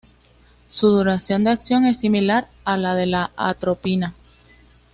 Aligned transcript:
Su 0.71 0.87
duración 0.87 1.43
de 1.43 1.51
acción 1.51 1.85
es 1.85 1.99
similar 1.99 2.47
a 2.65 2.75
la 2.75 2.95
de 2.95 3.05
la 3.05 3.29
atropina. 3.35 4.15